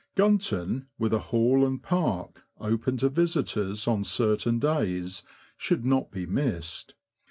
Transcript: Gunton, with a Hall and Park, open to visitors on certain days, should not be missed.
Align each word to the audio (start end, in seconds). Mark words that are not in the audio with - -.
Gunton, 0.15 0.87
with 0.97 1.13
a 1.13 1.19
Hall 1.29 1.63
and 1.63 1.79
Park, 1.83 2.41
open 2.59 2.97
to 2.97 3.09
visitors 3.09 3.87
on 3.87 4.03
certain 4.03 4.57
days, 4.57 5.21
should 5.57 5.85
not 5.85 6.09
be 6.09 6.25
missed. 6.25 6.95